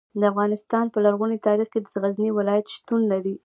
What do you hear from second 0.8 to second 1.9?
په لرغوني تاریخ کې د